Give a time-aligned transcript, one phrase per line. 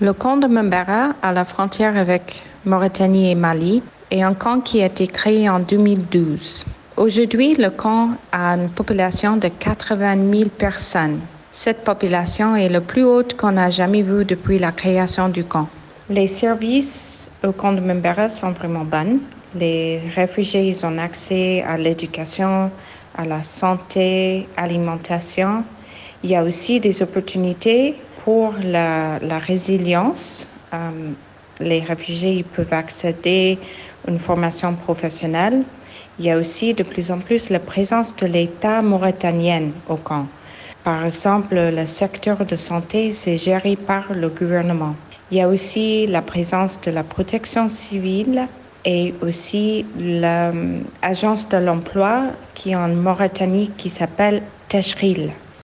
[0.00, 4.80] Le camp de Membera, à la frontière avec Mauritanie et Mali, est un camp qui
[4.80, 6.64] a été créé en 2012.
[6.96, 11.18] Aujourd'hui, le camp a une population de 80 000 personnes.
[11.50, 15.66] Cette population est la plus haute qu'on a jamais vue depuis la création du camp.
[16.08, 19.18] Les services au camp de Membera sont vraiment bons.
[19.56, 22.70] Les réfugiés ont accès à l'éducation,
[23.16, 25.64] à la santé, alimentation.
[26.22, 27.96] Il y a aussi des opportunités
[28.28, 31.12] pour la, résilience, euh,
[31.60, 33.58] les réfugiés peuvent accéder
[34.06, 35.62] à une formation professionnelle.
[36.18, 40.26] Il y a aussi de plus en plus la présence de l'État mauritanien au camp.
[40.84, 44.94] Par exemple, le secteur de santé, c'est géré par le gouvernement.
[45.30, 48.46] Il y a aussi la présence de la protection civile
[48.84, 55.32] et aussi l'agence de l'emploi qui est en Mauritanie qui s'appelle Teshril.